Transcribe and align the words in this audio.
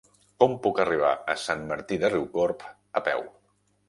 Com 0.43 0.53
puc 0.61 0.79
arribar 0.83 1.11
a 1.33 1.35
Sant 1.41 1.61
Martí 1.71 1.99
de 2.05 2.11
Riucorb 2.13 2.65
a 3.01 3.03
peu? 3.09 3.23